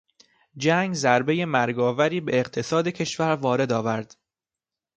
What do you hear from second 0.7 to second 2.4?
ضربهی مرگ آوری به